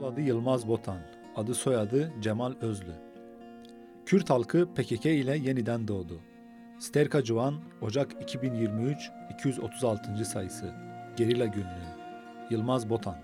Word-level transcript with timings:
Asıl 0.00 0.12
adı 0.12 0.20
Yılmaz 0.20 0.68
Botan, 0.68 0.98
adı 1.36 1.54
soyadı 1.54 2.12
Cemal 2.20 2.52
Özlü. 2.60 2.92
Kürt 4.06 4.30
halkı 4.30 4.74
PKK 4.74 5.06
ile 5.06 5.36
yeniden 5.36 5.88
doğdu. 5.88 6.20
Sterka 6.78 7.24
Cuvan, 7.24 7.54
Ocak 7.80 8.22
2023, 8.22 9.10
236. 9.34 10.24
sayısı. 10.24 10.74
Gerilla 11.16 11.46
Günlüğü. 11.46 11.90
Yılmaz 12.50 12.90
Botan. 12.90 13.16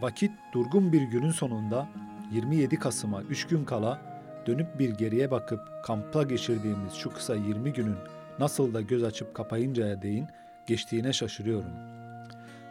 Vakit 0.00 0.30
durgun 0.52 0.92
bir 0.92 1.02
günün 1.02 1.30
sonunda 1.30 1.88
27 2.32 2.78
Kasım'a 2.78 3.22
3 3.22 3.46
gün 3.46 3.64
kala 3.64 4.00
dönüp 4.46 4.78
bir 4.78 4.90
geriye 4.90 5.30
bakıp 5.30 5.60
kampta 5.84 6.22
geçirdiğimiz 6.22 6.92
şu 6.92 7.10
kısa 7.10 7.34
20 7.34 7.72
günün 7.72 7.96
nasıl 8.38 8.74
da 8.74 8.80
göz 8.80 9.04
açıp 9.04 9.34
kapayıncaya 9.34 10.02
değin 10.02 10.26
geçtiğine 10.66 11.12
şaşırıyorum.'' 11.12 12.03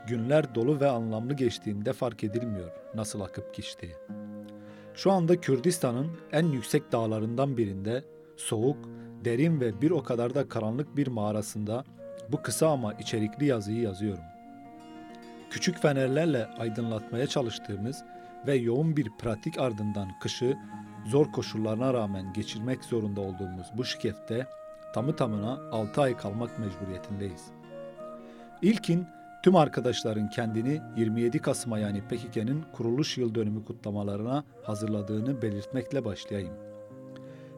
Günler 0.08 0.56
dolu 0.56 0.80
ve 0.80 0.90
anlamlı 0.90 1.34
geçtiğinde 1.34 1.94
fark 1.94 2.24
edilmiyor 2.24 2.72
nasıl 2.96 3.22
akıp 3.22 3.54
geçtiği. 3.56 3.96
Şu 4.96 5.12
anda 5.12 5.42
Kürdistan'ın 5.42 6.12
en 6.32 6.48
yüksek 6.48 6.92
dağlarından 6.92 7.58
birinde 7.58 8.04
soğuk, 8.38 8.90
derin 9.26 9.62
ve 9.62 9.82
bir 9.82 9.92
o 9.92 10.04
kadar 10.04 10.36
da 10.36 10.50
karanlık 10.50 10.98
bir 10.98 11.08
mağarasında 11.08 11.84
bu 12.30 12.42
kısa 12.42 12.70
ama 12.70 12.94
içerikli 12.94 13.46
yazıyı 13.46 13.82
yazıyorum. 13.82 14.24
Küçük 15.50 15.78
fenerlerle 15.78 16.46
aydınlatmaya 16.46 17.28
çalıştığımız 17.28 18.04
ve 18.48 18.56
yoğun 18.56 18.98
bir 18.98 19.10
pratik 19.20 19.60
ardından 19.60 20.10
kışı 20.22 20.58
zor 21.06 21.32
koşullarına 21.32 21.94
rağmen 21.94 22.34
geçirmek 22.34 22.84
zorunda 22.84 23.22
olduğumuz 23.22 23.68
bu 23.78 23.86
şikefte 23.86 24.48
tamı 24.94 25.16
tamına 25.16 25.60
6 25.72 26.02
ay 26.02 26.18
kalmak 26.18 26.60
mecburiyetindeyiz. 26.60 27.46
İlkin 28.62 29.08
Tüm 29.44 29.56
arkadaşların 29.56 30.30
kendini 30.30 30.82
27 30.98 31.40
Kasım'a 31.40 31.80
yani 31.80 32.02
PKK'nın 32.02 32.66
kuruluş 32.74 33.18
yıl 33.18 33.36
dönümü 33.36 33.66
kutlamalarına 33.66 34.44
hazırladığını 34.64 35.42
belirtmekle 35.42 36.06
başlayayım. 36.06 36.54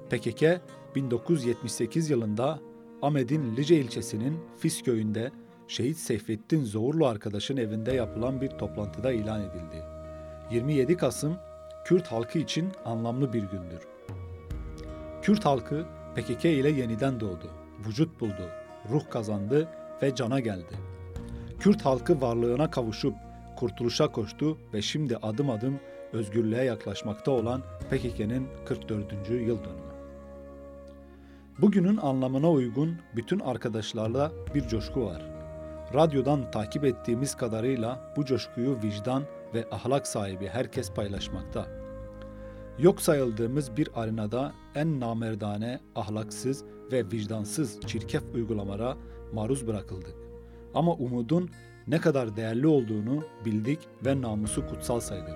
PKK 0.09 0.61
1978 0.95 2.09
yılında 2.09 2.59
Ahmet'in 3.01 3.55
Lice 3.55 3.75
ilçesinin 3.75 4.39
Fis 4.57 4.81
köyünde 4.81 5.31
Şehit 5.67 5.97
Seyfettin 5.97 6.63
Zoğurlu 6.63 7.07
arkadaşın 7.07 7.57
evinde 7.57 7.91
yapılan 7.91 8.41
bir 8.41 8.49
toplantıda 8.49 9.11
ilan 9.11 9.41
edildi. 9.41 9.83
27 10.51 10.97
Kasım 10.97 11.37
Kürt 11.85 12.07
halkı 12.07 12.39
için 12.39 12.71
anlamlı 12.85 13.33
bir 13.33 13.43
gündür. 13.43 13.87
Kürt 15.21 15.45
halkı 15.45 15.85
PKK 16.15 16.45
ile 16.45 16.69
yeniden 16.69 17.19
doğdu, 17.19 17.49
vücut 17.87 18.21
buldu, 18.21 18.49
ruh 18.89 19.09
kazandı 19.09 19.67
ve 20.01 20.15
cana 20.15 20.39
geldi. 20.39 20.94
Kürt 21.65 21.85
halkı 21.85 22.21
varlığına 22.21 22.71
kavuşup 22.71 23.15
kurtuluşa 23.55 24.11
koştu 24.11 24.57
ve 24.73 24.81
şimdi 24.81 25.17
adım 25.17 25.49
adım 25.49 25.79
özgürlüğe 26.13 26.63
yaklaşmakta 26.63 27.31
olan 27.31 27.61
PKK'nın 27.89 28.47
44. 28.65 29.29
yıl 29.29 29.63
dönümü. 29.63 29.93
Bugünün 31.61 31.97
anlamına 31.97 32.51
uygun 32.51 32.97
bütün 33.15 33.39
arkadaşlarla 33.39 34.31
bir 34.55 34.67
coşku 34.67 35.05
var. 35.05 35.21
Radyodan 35.93 36.51
takip 36.51 36.85
ettiğimiz 36.85 37.35
kadarıyla 37.35 38.13
bu 38.17 38.25
coşkuyu 38.25 38.77
vicdan 38.83 39.23
ve 39.53 39.65
ahlak 39.71 40.07
sahibi 40.07 40.47
herkes 40.47 40.91
paylaşmakta. 40.91 41.67
Yok 42.79 43.01
sayıldığımız 43.01 43.77
bir 43.77 43.89
arenada 43.95 44.53
en 44.75 44.99
namerdane, 44.99 45.79
ahlaksız 45.95 46.63
ve 46.91 47.11
vicdansız 47.11 47.81
çirkef 47.81 48.23
uygulamalara 48.35 48.97
maruz 49.33 49.67
bırakıldık. 49.67 50.25
Ama 50.75 50.93
umudun 50.93 51.49
ne 51.87 52.01
kadar 52.01 52.35
değerli 52.35 52.67
olduğunu 52.67 53.23
bildik 53.45 53.79
ve 54.05 54.21
namusu 54.21 54.67
kutsal 54.67 54.99
saydık. 54.99 55.35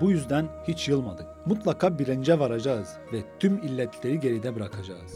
Bu 0.00 0.10
yüzden 0.10 0.48
hiç 0.68 0.88
yılmadık. 0.88 1.26
Mutlaka 1.46 1.98
bilince 1.98 2.38
varacağız 2.38 2.96
ve 3.12 3.22
tüm 3.38 3.58
illetleri 3.58 4.20
geride 4.20 4.54
bırakacağız. 4.54 5.14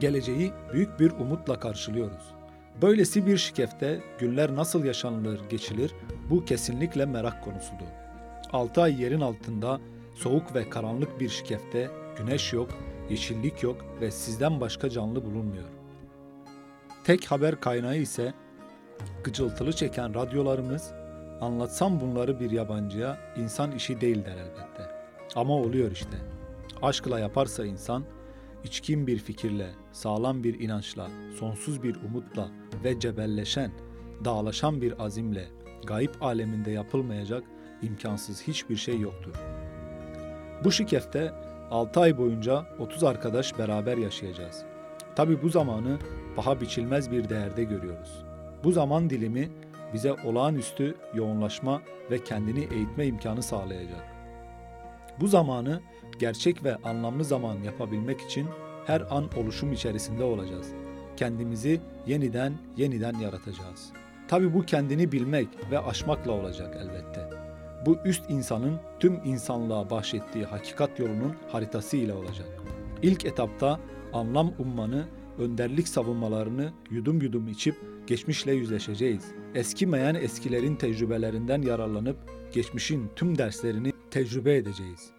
Geleceği 0.00 0.52
büyük 0.72 1.00
bir 1.00 1.10
umutla 1.10 1.60
karşılıyoruz. 1.60 2.34
Böylesi 2.82 3.26
bir 3.26 3.36
şikefte 3.36 4.00
günler 4.18 4.56
nasıl 4.56 4.84
yaşanılır, 4.84 5.40
geçilir 5.50 5.94
bu 6.30 6.44
kesinlikle 6.44 7.06
merak 7.06 7.44
konusudur. 7.44 7.86
6 8.52 8.82
ay 8.82 9.02
yerin 9.02 9.20
altında 9.20 9.80
soğuk 10.14 10.54
ve 10.54 10.70
karanlık 10.70 11.20
bir 11.20 11.28
şikefte 11.28 11.90
güneş 12.18 12.52
yok, 12.52 12.68
yeşillik 13.10 13.62
yok 13.62 13.76
ve 14.00 14.10
sizden 14.10 14.60
başka 14.60 14.90
canlı 14.90 15.24
bulunmuyor. 15.24 15.68
Tek 17.04 17.26
haber 17.26 17.60
kaynağı 17.60 17.96
ise 17.96 18.34
gıcıltılı 19.24 19.72
çeken 19.72 20.14
radyolarımız 20.14 20.92
anlatsam 21.40 22.00
bunları 22.00 22.40
bir 22.40 22.50
yabancıya 22.50 23.18
insan 23.36 23.72
işi 23.72 24.00
değil 24.00 24.24
der 24.24 24.36
elbette. 24.36 24.90
Ama 25.34 25.54
oluyor 25.54 25.90
işte. 25.90 26.16
Aşkla 26.82 27.18
yaparsa 27.20 27.66
insan, 27.66 28.04
içkin 28.64 29.06
bir 29.06 29.18
fikirle, 29.18 29.70
sağlam 29.92 30.44
bir 30.44 30.60
inançla, 30.60 31.08
sonsuz 31.38 31.82
bir 31.82 31.96
umutla 31.96 32.48
ve 32.84 33.00
cebelleşen, 33.00 33.72
dağlaşan 34.24 34.80
bir 34.80 35.04
azimle 35.04 35.48
gayip 35.86 36.22
aleminde 36.22 36.70
yapılmayacak 36.70 37.44
imkansız 37.82 38.42
hiçbir 38.42 38.76
şey 38.76 39.00
yoktur. 39.00 39.34
Bu 40.64 40.72
şikefte 40.72 41.32
6 41.70 42.00
ay 42.00 42.18
boyunca 42.18 42.66
30 42.78 43.04
arkadaş 43.04 43.58
beraber 43.58 43.96
yaşayacağız. 43.96 44.62
Tabi 45.16 45.42
bu 45.42 45.48
zamanı 45.48 45.98
paha 46.36 46.60
biçilmez 46.60 47.10
bir 47.10 47.28
değerde 47.28 47.64
görüyoruz. 47.64 48.29
Bu 48.64 48.72
zaman 48.72 49.10
dilimi 49.10 49.48
bize 49.94 50.12
olağanüstü 50.12 50.94
yoğunlaşma 51.14 51.82
ve 52.10 52.24
kendini 52.24 52.68
eğitme 52.74 53.06
imkanı 53.06 53.42
sağlayacak. 53.42 54.04
Bu 55.20 55.26
zamanı 55.26 55.80
gerçek 56.18 56.64
ve 56.64 56.76
anlamlı 56.76 57.24
zaman 57.24 57.56
yapabilmek 57.62 58.20
için 58.20 58.46
her 58.86 59.00
an 59.00 59.24
oluşum 59.36 59.72
içerisinde 59.72 60.24
olacağız. 60.24 60.72
Kendimizi 61.16 61.80
yeniden 62.06 62.52
yeniden 62.76 63.14
yaratacağız. 63.14 63.92
Tabi 64.28 64.54
bu 64.54 64.62
kendini 64.62 65.12
bilmek 65.12 65.48
ve 65.70 65.78
aşmakla 65.78 66.32
olacak 66.32 66.76
elbette. 66.80 67.30
Bu 67.86 67.96
üst 68.04 68.30
insanın 68.30 68.80
tüm 69.00 69.20
insanlığa 69.24 69.90
bahşettiği 69.90 70.44
hakikat 70.44 70.98
yolunun 70.98 71.36
haritası 71.52 71.96
ile 71.96 72.14
olacak. 72.14 72.48
İlk 73.02 73.24
etapta 73.24 73.80
anlam 74.12 74.52
ummanı 74.58 75.04
önderlik 75.38 75.88
savunmalarını 75.88 76.72
yudum 76.90 77.22
yudum 77.22 77.48
içip 77.48 77.76
geçmişle 78.06 78.52
yüzleşeceğiz. 78.52 79.24
Eskimeyen 79.54 80.14
eskilerin 80.14 80.76
tecrübelerinden 80.76 81.62
yararlanıp 81.62 82.16
geçmişin 82.52 83.10
tüm 83.16 83.38
derslerini 83.38 83.92
tecrübe 84.10 84.56
edeceğiz. 84.56 85.10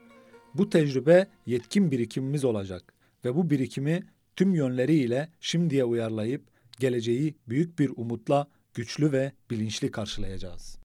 Bu 0.54 0.70
tecrübe 0.70 1.28
yetkin 1.46 1.92
birikimimiz 1.92 2.46
olacak 2.46 2.94
ve 3.26 3.36
bu 3.36 3.50
birikimi 3.50 4.04
tüm 4.36 4.56
yönleriyle 4.56 5.30
şimdiye 5.40 5.84
uyarlayıp 5.84 6.42
geleceği 6.80 7.36
büyük 7.50 7.80
bir 7.80 7.92
umutla 7.96 8.48
güçlü 8.74 9.12
ve 9.12 9.32
bilinçli 9.50 9.92
karşılayacağız. 9.92 10.78